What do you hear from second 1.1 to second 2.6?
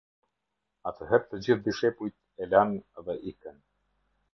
të gjithë dishepujt e